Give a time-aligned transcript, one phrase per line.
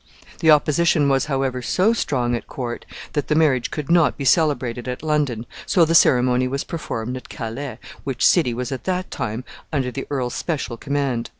[0.39, 4.87] The opposition was, however, so strong at court that the marriage could not be celebrated
[4.87, 9.43] at London; so the ceremony was performed at Calais, which city was at that time
[9.71, 11.29] under the earl's special command.